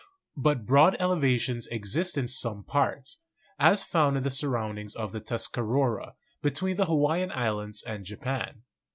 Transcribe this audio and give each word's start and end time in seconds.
But 0.35 0.65
broad 0.65 0.95
elevations 0.99 1.67
exist 1.67 2.17
in 2.17 2.27
some 2.27 2.63
parts, 2.63 3.21
as 3.59 3.83
found 3.83 4.17
in 4.17 4.23
the 4.23 4.31
soundings 4.31 4.95
of 4.95 5.11
the 5.11 5.19
Tuscarora 5.21 6.15
between 6.41 6.77
the 6.77 6.85
Hawaiian 6.87 7.31
Islands 7.31 7.83
and 7.83 8.03
Japan. 8.03 8.63